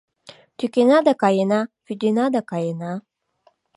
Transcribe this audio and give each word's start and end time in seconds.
Тӱкена 0.57 0.97
да 1.07 1.13
каена, 1.21 1.61
вӱдена 1.85 2.25
да 2.35 2.41
каена 2.49 2.93